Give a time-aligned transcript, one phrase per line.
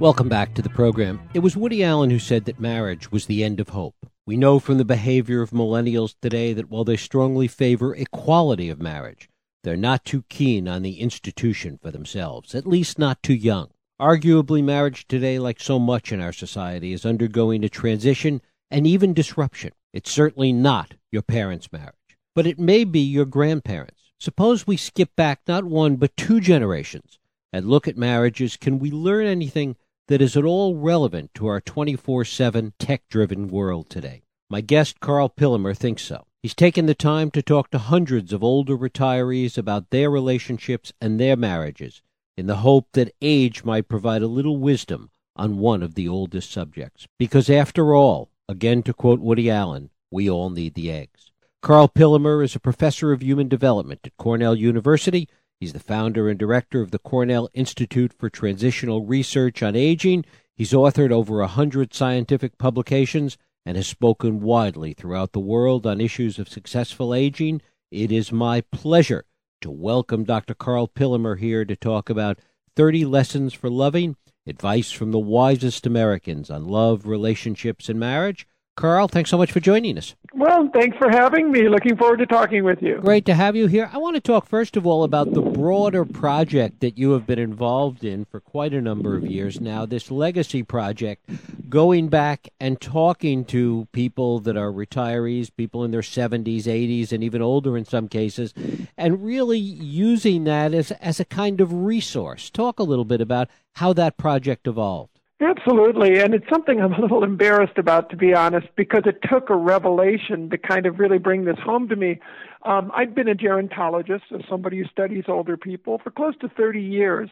[0.00, 1.20] Welcome back to the program.
[1.34, 4.06] It was Woody Allen who said that marriage was the end of hope.
[4.24, 8.80] We know from the behavior of millennials today that while they strongly favor equality of
[8.80, 9.28] marriage,
[9.62, 13.72] they're not too keen on the institution for themselves, at least not too young.
[14.00, 18.40] Arguably, marriage today, like so much in our society, is undergoing a transition
[18.70, 19.72] and even disruption.
[19.92, 24.12] It's certainly not your parents' marriage, but it may be your grandparents.
[24.18, 27.18] Suppose we skip back not one but two generations
[27.52, 28.56] and look at marriages.
[28.56, 29.76] Can we learn anything
[30.10, 34.22] that is at all relevant to our 24 7 tech driven world today?
[34.50, 36.26] My guest, Karl Pillemer, thinks so.
[36.42, 41.20] He's taken the time to talk to hundreds of older retirees about their relationships and
[41.20, 42.02] their marriages
[42.36, 46.50] in the hope that age might provide a little wisdom on one of the oldest
[46.50, 47.06] subjects.
[47.16, 51.30] Because after all, again to quote Woody Allen, we all need the eggs.
[51.62, 55.28] Karl Pillemer is a professor of human development at Cornell University.
[55.60, 60.24] He's the founder and director of the Cornell Institute for Translational Research on Aging.
[60.56, 66.00] He's authored over a hundred scientific publications and has spoken widely throughout the world on
[66.00, 67.60] issues of successful aging.
[67.90, 69.26] It is my pleasure
[69.60, 70.54] to welcome Dr.
[70.54, 72.38] Karl Pillemer here to talk about
[72.74, 78.46] 30 Lessons for Loving, advice from the wisest Americans on love, relationships, and marriage.
[78.80, 80.14] Karl, thanks so much for joining us.
[80.32, 81.68] Well, thanks for having me.
[81.68, 82.98] Looking forward to talking with you.
[83.02, 83.90] Great to have you here.
[83.92, 87.38] I want to talk first of all about the broader project that you have been
[87.38, 91.28] involved in for quite a number of years now, this legacy project,
[91.68, 97.22] going back and talking to people that are retirees, people in their 70s, 80s, and
[97.22, 98.54] even older in some cases,
[98.96, 102.48] and really using that as, as a kind of resource.
[102.48, 105.19] Talk a little bit about how that project evolved.
[105.40, 106.20] Absolutely.
[106.20, 109.56] And it's something I'm a little embarrassed about, to be honest, because it took a
[109.56, 112.20] revelation to kind of really bring this home to me.
[112.64, 116.82] Um, I'd been a gerontologist, so somebody who studies older people, for close to 30
[116.82, 117.30] years.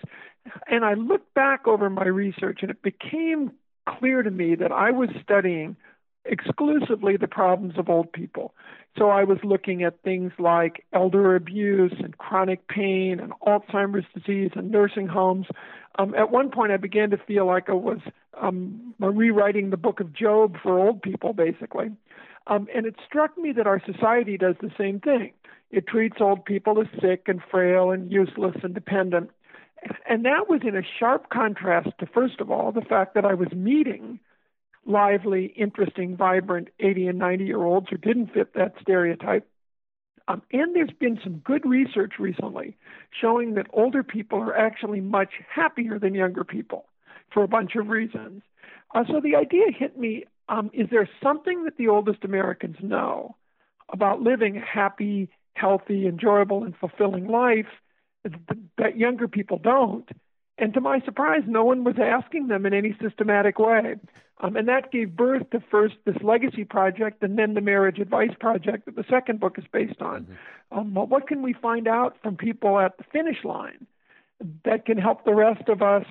[0.69, 3.52] And I looked back over my research, and it became
[3.86, 5.77] clear to me that I was studying
[6.24, 8.55] exclusively the problems of old people.
[8.97, 14.51] So I was looking at things like elder abuse and chronic pain and Alzheimer's disease
[14.55, 15.47] and nursing homes.
[15.98, 17.98] Um, at one point, I began to feel like I was
[18.41, 21.91] um, rewriting the book of Job for old people, basically.
[22.47, 25.33] Um, and it struck me that our society does the same thing.
[25.70, 29.31] It treats old people as sick and frail and useless and dependent.
[30.09, 33.35] And that was in a sharp contrast to, first of all, the fact that I
[33.35, 34.19] was meeting
[34.86, 39.47] lively, interesting, vibrant 80 and 90 year olds who didn't fit that stereotype.
[40.28, 42.77] Um, and there's been some good research recently
[43.18, 46.84] showing that older people are actually much happier than younger people
[47.33, 48.42] for a bunch of reasons.
[48.94, 53.36] Uh, so the idea hit me um, is there something that the oldest Americans know
[53.92, 57.67] about living a happy, healthy, enjoyable, and fulfilling life
[58.77, 60.08] that younger people don't?
[60.58, 63.95] And to my surprise, no one was asking them in any systematic way.
[64.41, 68.35] Um, and that gave birth to first this legacy project and then the marriage advice
[68.39, 70.27] project that the second book is based on.
[70.73, 70.79] Mm-hmm.
[70.79, 73.86] Um, what can we find out from people at the finish line
[74.64, 76.05] that can help the rest of us,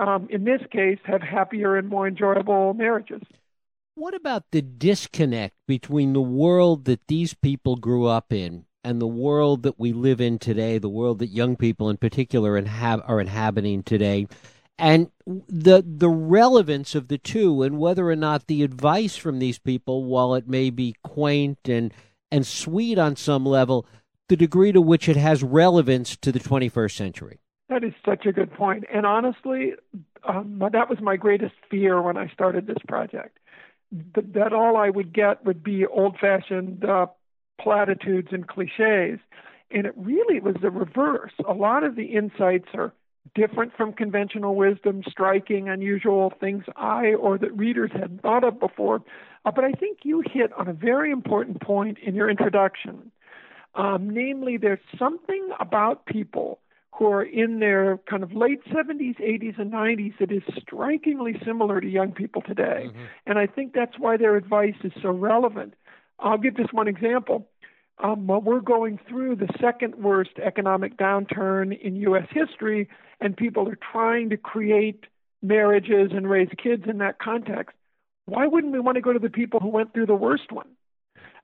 [0.00, 3.22] um, in this case, have happier and more enjoyable marriages?
[3.96, 9.06] What about the disconnect between the world that these people grew up in and the
[9.06, 13.20] world that we live in today, the world that young people in particular inhab- are
[13.20, 14.26] inhabiting today,
[14.78, 19.58] and the the relevance of the two, and whether or not the advice from these
[19.58, 21.92] people, while it may be quaint and
[22.30, 23.86] and sweet on some level,
[24.28, 27.38] the degree to which it has relevance to the 21st century.
[27.68, 28.82] That is such a good point.
[28.82, 29.74] point, and honestly,
[30.26, 33.38] um, that was my greatest fear when I started this project.
[33.92, 37.06] that all I would get would be old-fashioned uh,
[37.60, 39.20] platitudes and cliches.
[39.70, 41.32] And it really was the reverse.
[41.48, 42.92] A lot of the insights are
[43.34, 49.02] different from conventional wisdom, striking, unusual things I or that readers hadn't thought of before.
[49.44, 53.10] Uh, but I think you hit on a very important point in your introduction.
[53.74, 56.60] Um, namely, there's something about people
[56.92, 61.80] who are in their kind of late 70s, 80s, and 90s that is strikingly similar
[61.80, 62.86] to young people today.
[62.86, 63.04] Mm-hmm.
[63.26, 65.74] And I think that's why their advice is so relevant.
[66.18, 67.48] I'll give just one example.
[68.02, 72.26] Um, we're going through the second worst economic downturn in U.S.
[72.30, 72.88] history,
[73.20, 75.04] and people are trying to create
[75.42, 77.76] marriages and raise kids in that context.
[78.26, 80.68] Why wouldn't we want to go to the people who went through the worst one?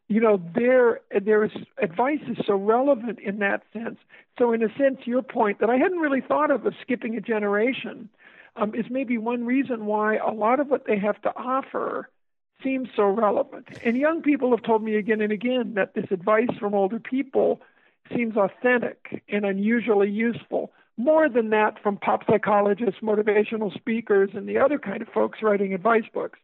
[0.09, 1.45] You know, their their
[1.81, 3.99] advice is so relevant in that sense.
[4.39, 7.21] So, in a sense, your point that I hadn't really thought of of skipping a
[7.21, 8.09] generation
[8.57, 12.09] um, is maybe one reason why a lot of what they have to offer
[12.63, 13.69] seems so relevant.
[13.85, 17.61] And young people have told me again and again that this advice from older people
[18.15, 24.59] seems authentic and unusually useful, more than that from pop psychologists, motivational speakers, and the
[24.59, 26.39] other kind of folks writing advice books.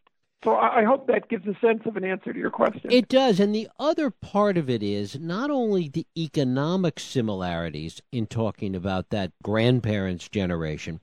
[0.44, 2.92] So I hope that gives a sense of an answer to your question.
[2.92, 3.40] It does.
[3.40, 9.10] And the other part of it is not only the economic similarities in talking about
[9.10, 11.00] that grandparents' generation,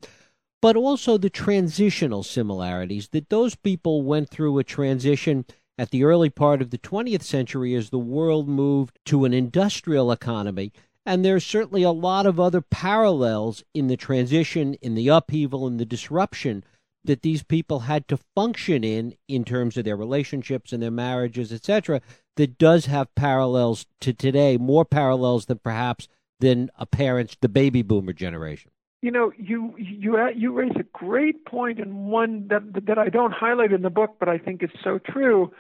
[0.64, 5.44] but also the transitional similarities that those people went through a transition
[5.78, 10.10] at the early part of the 20th century as the world moved to an industrial
[10.10, 10.72] economy.
[11.06, 15.76] And there's certainly a lot of other parallels in the transition, in the upheaval, in
[15.76, 16.64] the disruption
[17.04, 21.52] that these people had to function in in terms of their relationships and their marriages
[21.52, 22.00] etc
[22.38, 26.08] that does have parallels to today more parallels than perhaps
[26.40, 28.72] than a parent's the baby boomer generation
[29.04, 33.10] you know you you uh, you raise a great point and one that that I
[33.10, 35.52] don't highlight in the book but I think is so true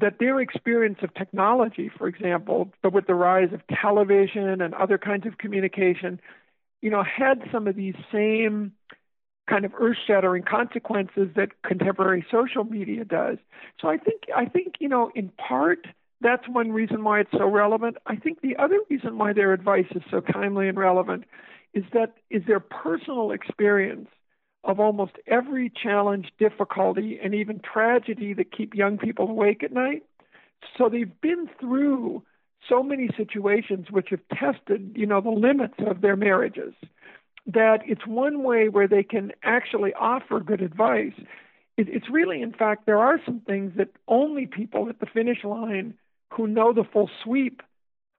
[0.00, 4.98] that their experience of technology for example but with the rise of television and other
[4.98, 6.20] kinds of communication
[6.82, 8.72] you know had some of these same
[9.48, 13.38] kind of earth-shattering consequences that contemporary social media does.
[13.80, 15.86] So I think I think you know in part
[16.20, 17.96] that's one reason why it's so relevant.
[18.06, 21.24] I think the other reason why their advice is so timely and relevant
[21.76, 24.08] is that is their personal experience
[24.64, 30.02] of almost every challenge, difficulty, and even tragedy that keep young people awake at night.
[30.76, 32.22] So they've been through
[32.68, 36.74] so many situations which have tested, you know, the limits of their marriages
[37.46, 41.12] that it's one way where they can actually offer good advice.
[41.76, 45.44] It, it's really, in fact, there are some things that only people at the finish
[45.44, 45.94] line
[46.32, 47.62] who know the full sweep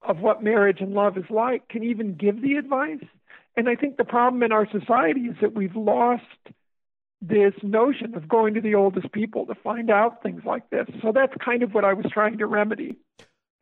[0.02, 3.04] of what marriage and love is like can even give the advice.
[3.58, 6.24] And I think the problem in our society is that we've lost
[7.22, 10.86] this notion of going to the oldest people to find out things like this.
[11.02, 12.96] So that's kind of what I was trying to remedy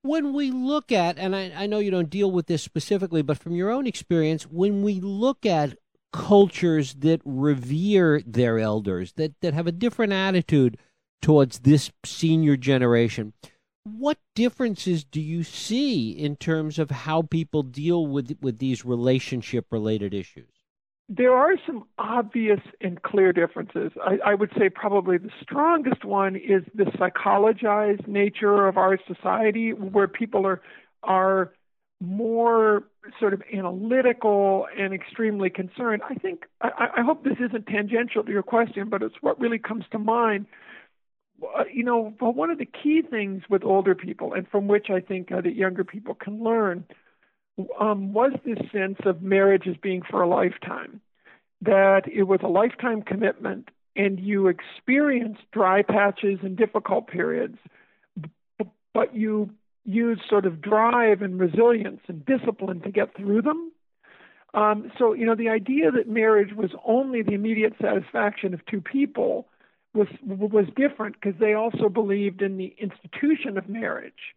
[0.05, 3.39] when we look at, and I, I know you don't deal with this specifically, but
[3.39, 5.77] from your own experience, when we look at
[6.13, 10.77] cultures that revere their elders, that, that have a different attitude
[11.21, 13.33] towards this senior generation,
[13.85, 19.67] what differences do you see in terms of how people deal with with these relationship
[19.71, 20.49] related issues?
[21.07, 23.91] There are some obvious and clear differences.
[24.03, 29.71] I, I, would say probably the strongest one is the psychologized nature of our society,
[29.71, 30.61] where people are
[31.03, 31.53] are
[32.01, 32.85] more
[33.19, 36.01] sort of analytical and extremely concerned.
[36.09, 39.59] I think I, I hope this isn't tangential to your question, but it's what really
[39.59, 40.47] comes to mind.
[41.43, 44.89] Uh, you know, well, one of the key things with older people, and from which
[44.89, 46.85] I think uh, that younger people can learn,
[47.79, 51.01] um, was this sense of marriage as being for a lifetime,
[51.61, 57.57] that it was a lifetime commitment, and you experienced dry patches and difficult periods,
[58.93, 59.49] but you
[59.85, 63.71] use sort of drive and resilience and discipline to get through them.
[64.53, 68.79] Um, so, you know, the idea that marriage was only the immediate satisfaction of two
[68.79, 69.47] people
[69.95, 74.35] was was different because they also believed in the institution of marriage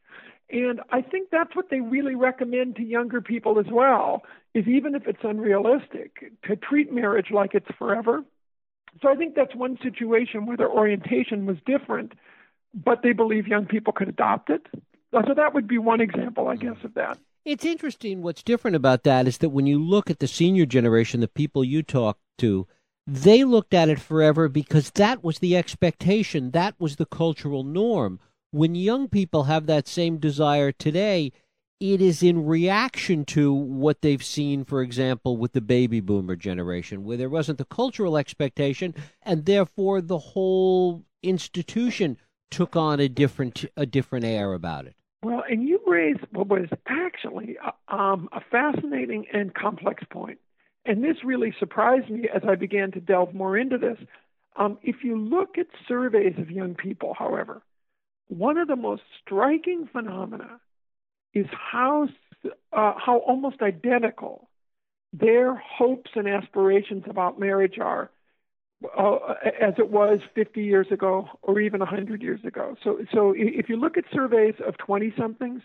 [0.50, 4.22] and I think that's what they really recommend to younger people as well,
[4.54, 8.24] is even if it's unrealistic, to treat marriage like it's forever.
[9.02, 12.12] So I think that's one situation where their orientation was different,
[12.74, 14.66] but they believe young people could adopt it.
[15.12, 17.18] Uh, so that would be one example, I guess, of that.
[17.44, 18.22] It's interesting.
[18.22, 21.62] What's different about that is that when you look at the senior generation, the people
[21.62, 22.66] you talk to,
[23.10, 28.20] they looked at it forever because that was the expectation, that was the cultural norm.
[28.50, 31.32] When young people have that same desire today,
[31.80, 37.02] it is in reaction to what they've seen, for example, with the baby boomer generation,
[37.02, 42.18] where there wasn't the cultural expectation, and therefore the whole institution
[42.50, 44.94] took on a different a different air about it.
[45.22, 50.38] Well, and you raised what was actually a, um, a fascinating and complex point,
[50.88, 53.98] and this really surprised me as I began to delve more into this.
[54.56, 57.62] Um, if you look at surveys of young people, however,
[58.28, 60.58] one of the most striking phenomena
[61.34, 62.08] is how
[62.72, 64.48] uh, how almost identical
[65.12, 68.10] their hopes and aspirations about marriage are
[68.96, 72.76] uh, as it was 50 years ago or even 100 years ago.
[72.82, 75.62] So, so if you look at surveys of 20 somethings,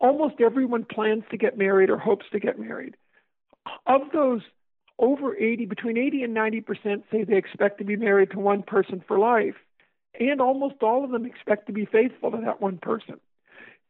[0.00, 2.96] almost everyone plans to get married or hopes to get married.
[3.86, 4.42] Of those,
[4.98, 8.62] over 80, between 80 and 90 percent say they expect to be married to one
[8.62, 9.56] person for life
[10.18, 13.20] and almost all of them expect to be faithful to that one person.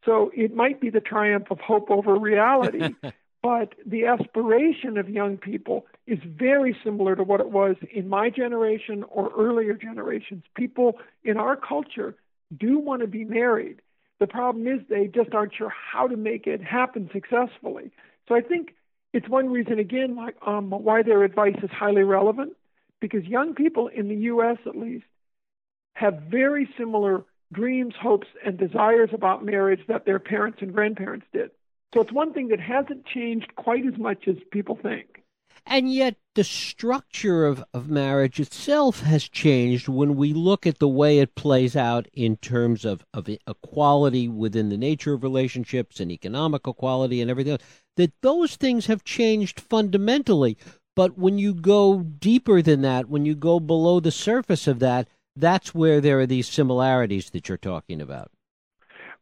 [0.05, 2.95] So it might be the triumph of hope over reality,
[3.43, 8.31] but the aspiration of young people is very similar to what it was in my
[8.31, 10.45] generation or earlier generations.
[10.55, 12.15] People in our culture
[12.57, 13.81] do want to be married.
[14.21, 17.91] The problem is they just aren't sure how to make it happen successfully.
[18.29, 18.75] So I think
[19.17, 22.53] it's one reason, again, like um, why their advice is highly relevant,
[23.01, 24.59] because young people in the U.S.
[24.67, 25.07] at least
[25.95, 31.51] have very similar dreams, hopes, and desires about marriage that their parents and grandparents did.
[31.95, 35.16] So it's one thing that hasn't changed quite as much as people think.
[35.65, 40.89] And yet, the structure of, of marriage itself has changed when we look at the
[40.89, 46.13] way it plays out in terms of, of equality within the nature of relationships and
[46.13, 47.63] economic equality and everything else
[47.97, 50.57] that those things have changed fundamentally.
[50.95, 55.09] But when you go deeper than that, when you go below the surface of that,
[55.35, 58.31] that's where there are these similarities that you're talking about.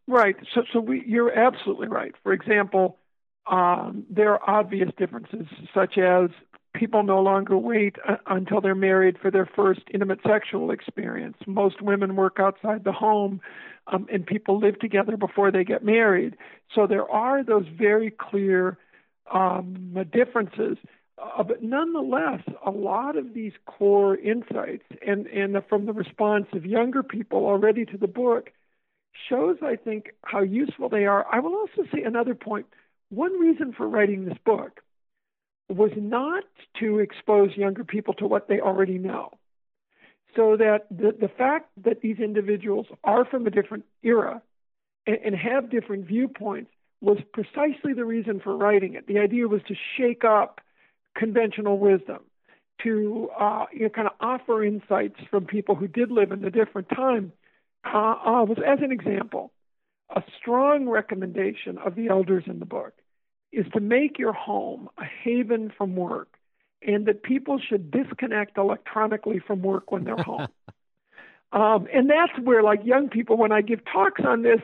[0.06, 0.36] Right.
[0.54, 2.14] So, so we, you're absolutely right.
[2.22, 2.98] For example,
[3.46, 6.30] um, there are obvious differences, such as
[6.74, 11.36] people no longer wait uh, until they're married for their first intimate sexual experience.
[11.46, 13.40] Most women work outside the home
[13.86, 16.36] um, and people live together before they get married.
[16.74, 18.78] So there are those very clear
[19.32, 20.78] um, differences.
[21.16, 26.66] Uh, but nonetheless, a lot of these core insights, and, and from the response of
[26.66, 28.50] younger people already to the book,
[29.28, 31.24] shows, I think, how useful they are.
[31.30, 32.66] I will also say another point.
[33.14, 34.80] One reason for writing this book
[35.68, 36.44] was not
[36.80, 39.30] to expose younger people to what they already know
[40.36, 44.42] so that the, the fact that these individuals are from a different era
[45.06, 49.06] and, and have different viewpoints was precisely the reason for writing it.
[49.06, 50.60] The idea was to shake up
[51.14, 52.20] conventional wisdom,
[52.82, 56.50] to uh, you know, kind of offer insights from people who did live in a
[56.50, 57.32] different time.
[57.84, 59.52] Uh, uh, was as an example,
[60.14, 62.94] a strong recommendation of the elders in the book
[63.54, 66.28] is to make your home a haven from work
[66.82, 70.48] and that people should disconnect electronically from work when they're home.
[71.52, 74.60] um, and that's where, like young people, when I give talks on this,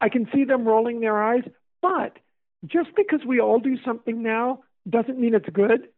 [0.00, 1.44] I can see them rolling their eyes.
[1.80, 2.18] But
[2.66, 5.88] just because we all do something now doesn't mean it's good.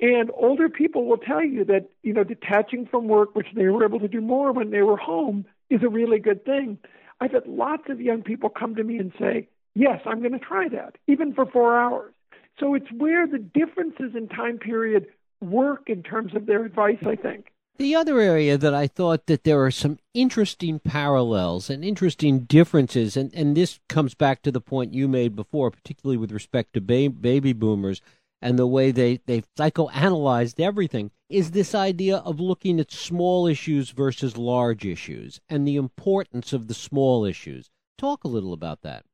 [0.00, 3.84] And older people will tell you that, you know, detaching from work, which they were
[3.84, 6.78] able to do more when they were home, is a really good thing.
[7.20, 10.38] I've had lots of young people come to me and say, Yes, I'm going to
[10.38, 12.12] try that, even for four hours.
[12.58, 15.06] So it's where the differences in time period
[15.40, 17.52] work in terms of their advice, I think.
[17.76, 23.16] The other area that I thought that there are some interesting parallels and interesting differences,
[23.16, 26.80] and, and this comes back to the point you made before, particularly with respect to
[26.80, 28.00] ba- baby boomers
[28.42, 33.90] and the way they, they've psychoanalyzed everything, is this idea of looking at small issues
[33.90, 37.70] versus large issues and the importance of the small issues.
[37.96, 39.04] Talk a little about that.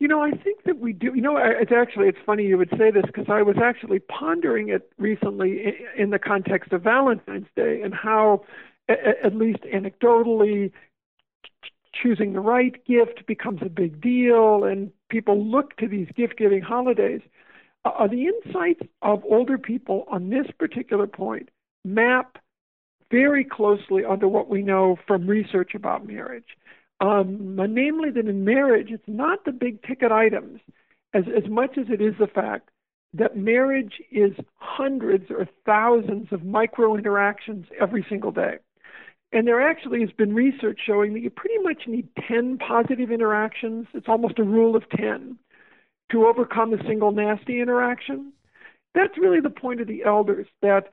[0.00, 1.12] You know, I think that we do.
[1.14, 4.70] You know, it's actually it's funny you would say this because I was actually pondering
[4.70, 8.42] it recently in the context of Valentine's Day and how,
[8.88, 10.72] at least anecdotally,
[11.92, 17.20] choosing the right gift becomes a big deal, and people look to these gift-giving holidays.
[17.84, 21.50] Uh, the insights of older people on this particular point
[21.84, 22.38] map
[23.10, 26.56] very closely onto what we know from research about marriage
[27.00, 30.60] um, namely that in marriage, it's not the big ticket items
[31.14, 32.70] as, as much as it is the fact
[33.14, 38.58] that marriage is hundreds or thousands of micro interactions every single day.
[39.32, 43.86] And there actually has been research showing that you pretty much need 10 positive interactions.
[43.94, 45.38] It's almost a rule of 10
[46.10, 48.32] to overcome a single nasty interaction.
[48.94, 50.92] That's really the point of the elders that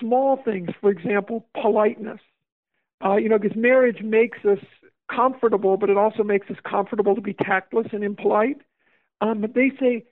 [0.00, 2.20] small things, for example, politeness,
[3.04, 4.58] uh, you know, because marriage makes us
[5.14, 8.60] comfortable, but it also makes us comfortable to be tactless and impolite.
[9.20, 10.04] Um, but they say,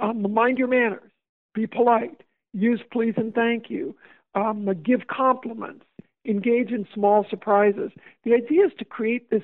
[0.00, 1.10] um, mind your manners,
[1.54, 2.22] be polite,
[2.52, 3.94] use please and thank you,
[4.34, 5.84] um, give compliments,
[6.26, 7.90] engage in small surprises.
[8.24, 9.42] The idea is to create this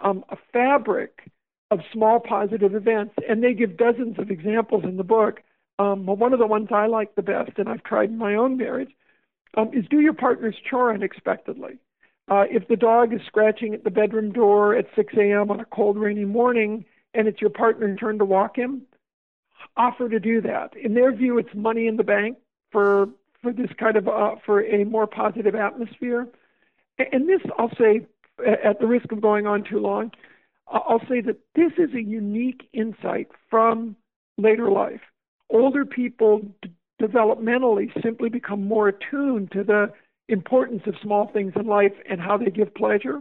[0.00, 1.30] um, a fabric
[1.70, 5.40] of small positive events, and they give dozens of examples in the book.
[5.78, 8.56] Um, one of the ones I like the best, and I've tried in my own
[8.56, 8.90] marriage,
[9.56, 11.78] um, is do your partner's chore unexpectedly.
[12.28, 15.50] Uh, if the dog is scratching at the bedroom door at 6 a.m.
[15.50, 18.82] on a cold, rainy morning and it's your partner's turn to walk him,
[19.76, 20.76] offer to do that.
[20.76, 22.36] In their view, it's money in the bank
[22.70, 23.08] for
[23.42, 26.26] for this kind of uh, for a more positive atmosphere.
[26.98, 28.06] And this, I'll say,
[28.64, 30.12] at the risk of going on too long,
[30.68, 33.96] I'll say that this is a unique insight from
[34.36, 35.00] later life.
[35.50, 39.92] Older people d- developmentally simply become more attuned to the
[40.28, 43.20] importance of small things in life and how they give pleasure.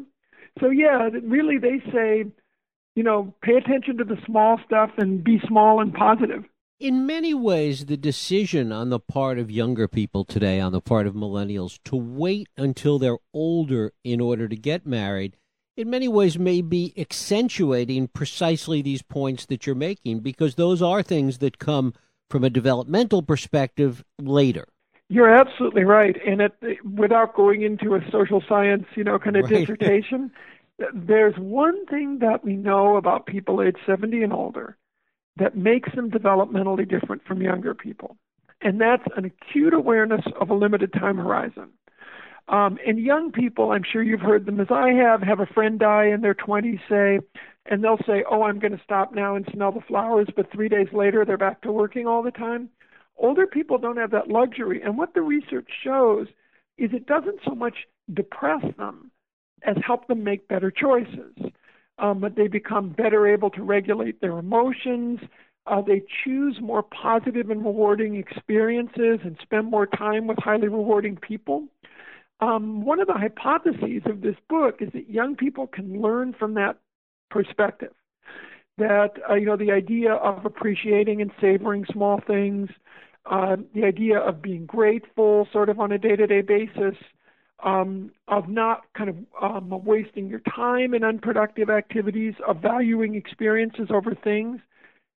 [0.59, 2.25] So yeah, really they say,
[2.95, 6.43] you know, pay attention to the small stuff and be small and positive.
[6.79, 11.07] In many ways, the decision on the part of younger people today, on the part
[11.07, 15.37] of millennials, to wait until they're older in order to get married,
[15.77, 21.01] in many ways may be accentuating precisely these points that you're making because those are
[21.01, 21.93] things that come
[22.29, 24.67] from a developmental perspective later.
[25.09, 26.15] You're absolutely right.
[26.25, 29.53] And it, without going into a social science, you know, kind of right.
[29.59, 30.31] dissertation,
[30.93, 34.77] there's one thing that we know about people age 70 and older
[35.37, 38.17] that makes them developmentally different from younger people.
[38.61, 41.69] And that's an acute awareness of a limited time horizon.
[42.47, 45.79] Um, and young people, I'm sure you've heard them as I have, have a friend
[45.79, 47.19] die in their 20s, say,
[47.65, 50.69] and they'll say, Oh, I'm going to stop now and smell the flowers, but three
[50.69, 52.69] days later they're back to working all the time.
[53.17, 54.81] Older people don't have that luxury.
[54.81, 56.27] And what the research shows
[56.77, 57.75] is it doesn't so much
[58.13, 59.11] depress them
[59.63, 61.33] as help them make better choices.
[61.97, 65.19] Um, but they become better able to regulate their emotions.
[65.65, 71.15] Uh, they choose more positive and rewarding experiences and spend more time with highly rewarding
[71.15, 71.67] people.
[72.41, 76.53] Um, one of the hypotheses of this book is that young people can learn from
[76.55, 76.77] that
[77.31, 77.93] perspective.
[78.77, 82.69] That uh, you know the idea of appreciating and savoring small things,
[83.25, 86.95] uh, the idea of being grateful, sort of on a day-to-day basis,
[87.63, 93.87] um, of not kind of um, wasting your time in unproductive activities, of valuing experiences
[93.89, 94.59] over things.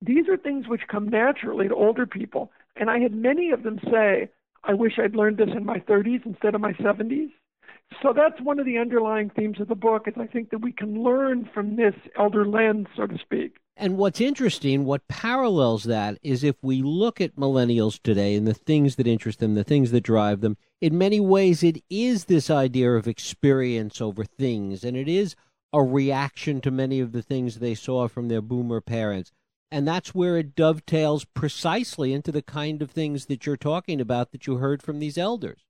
[0.02, 3.80] These are things which come naturally to older people, and I had many of them
[3.92, 4.30] say,
[4.64, 7.32] I wish I'd learned this in my 30s instead of my 70s.
[8.02, 10.72] So that's one of the underlying themes of the book is I think that we
[10.72, 13.56] can learn from this elder lens, so to speak.
[13.79, 18.55] And what's interesting, what parallels that is if we look at millennials today and the
[18.55, 22.50] things that interest them, the things that drive them, in many ways it is this
[22.50, 25.36] idea of experience over things, and it is
[25.72, 29.31] a reaction to many of the things they saw from their boomer parents.
[29.69, 34.31] And that's where it dovetails precisely into the kind of things that you're talking about
[34.31, 35.67] that you heard from these elders.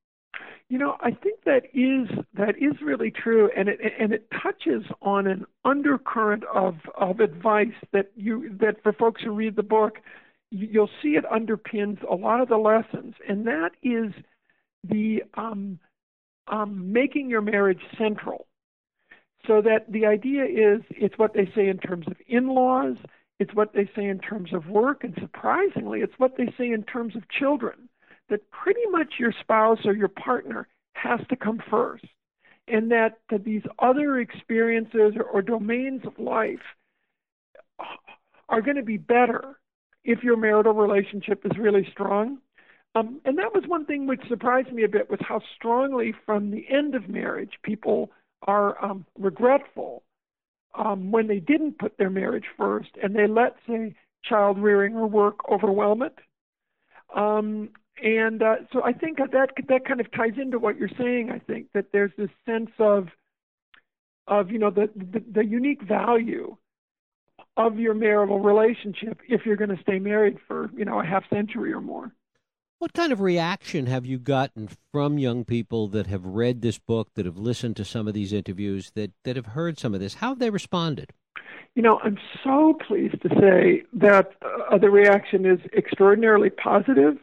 [0.69, 4.83] You know, I think that is that is really true, and it and it touches
[5.01, 9.99] on an undercurrent of of advice that you that for folks who read the book,
[10.51, 14.11] you'll see it underpins a lot of the lessons, and that is
[14.83, 15.79] the um,
[16.47, 18.47] um, making your marriage central.
[19.45, 22.97] So that the idea is it's what they say in terms of in-laws,
[23.39, 26.83] it's what they say in terms of work, and surprisingly, it's what they say in
[26.83, 27.86] terms of children.
[28.29, 32.05] That pretty much your spouse or your partner has to come first,
[32.67, 36.59] and that, that these other experiences or, or domains of life
[38.49, 39.59] are going to be better
[40.03, 42.39] if your marital relationship is really strong.
[42.95, 46.49] Um, and that was one thing which surprised me a bit was how strongly from
[46.49, 48.09] the end of marriage people
[48.43, 50.03] are um, regretful
[50.73, 55.07] um, when they didn't put their marriage first and they let, say, child rearing or
[55.07, 56.15] work overwhelm it.
[57.15, 57.69] Um,
[58.03, 59.31] and uh, so I think that
[59.67, 61.31] that kind of ties into what you're saying.
[61.31, 63.07] I think that there's this sense of
[64.27, 66.55] of you know the, the, the unique value
[67.55, 71.23] of your marital relationship if you're going to stay married for you know a half
[71.29, 72.11] century or more.
[72.79, 77.09] What kind of reaction have you gotten from young people that have read this book,
[77.15, 80.15] that have listened to some of these interviews, that, that have heard some of this?
[80.15, 81.11] How have they responded?
[81.73, 84.33] You know, I'm so pleased to say that
[84.71, 87.17] uh, the reaction is extraordinarily positive.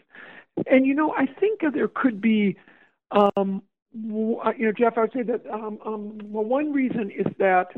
[0.67, 2.57] And, you know, I think there could be,
[3.11, 3.63] um,
[3.95, 7.73] uh, you know, Jeff, I would say that, um, um, well, one reason is that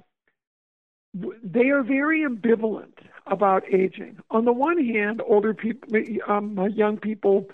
[1.43, 4.19] they are very ambivalent about aging.
[4.31, 5.89] On the one hand, older people,
[6.29, 7.49] um, young people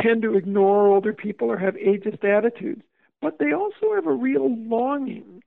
[0.00, 2.82] tend to ignore older people or have ageist attitudes,
[3.20, 5.42] but they also have a real longing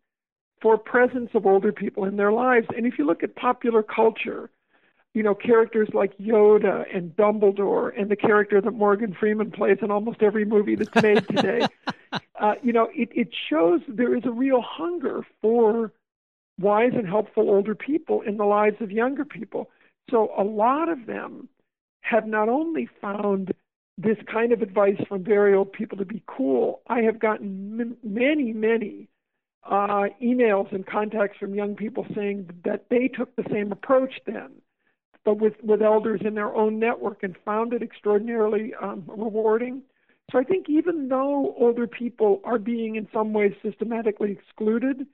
[0.61, 2.67] for presence of older people in their lives.
[2.75, 4.49] And if you look at popular culture,
[5.15, 9.89] you know, characters like Yoda and Dumbledore and the character that Morgan Freeman plays in
[9.89, 11.65] almost every movie that's made today,
[12.39, 15.93] uh, you know, it, it shows there is a real hunger for
[16.59, 19.69] wise and helpful older people in the lives of younger people.
[20.11, 21.47] So a lot of them
[22.01, 23.53] have not only found
[23.97, 26.81] this kind of advice from very old people to be cool.
[26.87, 29.07] I have gotten m- many, many
[29.63, 34.51] uh, emails and contacts from young people saying that they took the same approach then,
[35.25, 39.81] but with, with elders in their own network and found it extraordinarily um, rewarding.
[40.31, 45.05] So I think even though older people are being in some ways systematically excluded,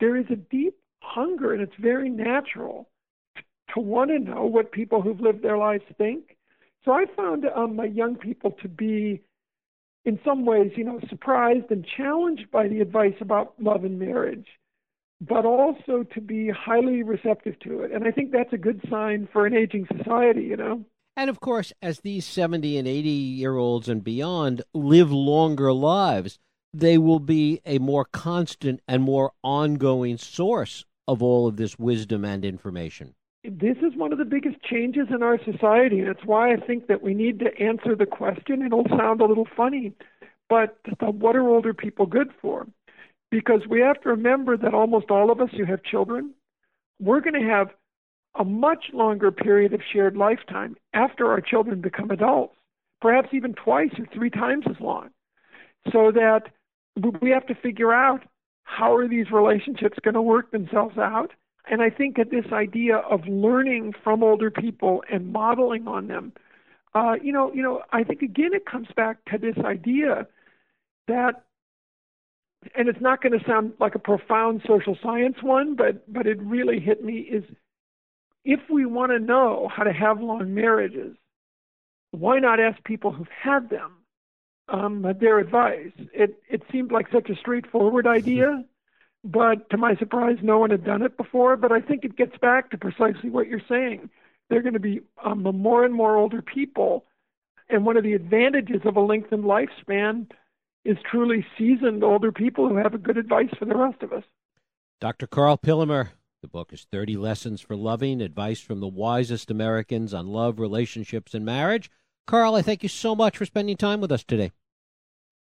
[0.00, 2.88] there is a deep hunger, and it's very natural
[3.74, 6.36] to want to know what people who've lived their lives think
[6.84, 9.22] so I found um, my young people to be,
[10.04, 14.46] in some ways, you know, surprised and challenged by the advice about love and marriage,
[15.28, 17.92] but also to be highly receptive to it.
[17.92, 20.84] And I think that's a good sign for an aging society, you know.
[21.16, 26.38] And of course, as these 70 and 80 year olds and beyond live longer lives,
[26.74, 32.24] they will be a more constant and more ongoing source of all of this wisdom
[32.24, 33.14] and information.
[33.44, 36.86] this is one of the biggest changes in our society, and it's why I think
[36.86, 38.62] that we need to answer the question.
[38.62, 39.92] It'll sound a little funny,
[40.48, 42.66] but what are older people good for?
[43.32, 46.34] Because we have to remember that almost all of us who have children,
[47.00, 47.70] we're going to have
[48.38, 52.54] a much longer period of shared lifetime after our children become adults,
[53.00, 55.10] perhaps even twice or three times as long.
[55.92, 56.42] So that
[57.20, 58.22] we have to figure out
[58.62, 61.32] how are these relationships going to work themselves out
[61.70, 66.32] and I think that this idea of learning from older people and modeling on them,
[66.94, 70.26] uh, you know, you know, I think again it comes back to this idea
[71.08, 71.44] that,
[72.76, 76.40] and it's not going to sound like a profound social science one, but but it
[76.40, 77.44] really hit me is
[78.44, 81.16] if we want to know how to have long marriages,
[82.10, 83.92] why not ask people who've had them
[84.68, 85.92] um, their advice?
[86.12, 88.64] It it seemed like such a straightforward idea
[89.24, 91.56] but to my surprise, no one had done it before.
[91.56, 94.10] But I think it gets back to precisely what you're saying.
[94.48, 97.04] They're going to be um, more and more older people.
[97.68, 100.30] And one of the advantages of a lengthened lifespan
[100.84, 104.24] is truly seasoned older people who have a good advice for the rest of us.
[105.00, 105.26] Dr.
[105.26, 106.10] Karl Pillemer,
[106.42, 111.34] the book is 30 Lessons for Loving Advice from the Wisest Americans on Love, Relationships,
[111.34, 111.90] and Marriage.
[112.26, 114.50] Karl, I thank you so much for spending time with us today.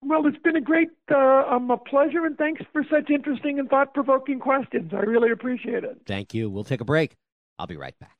[0.02, 3.68] Well, it's been a great uh, um, a pleasure, and thanks for such interesting and
[3.68, 4.92] thought provoking questions.
[4.94, 6.00] I really appreciate it.
[6.06, 6.48] Thank you.
[6.48, 7.16] We'll take a break.
[7.58, 8.19] I'll be right back.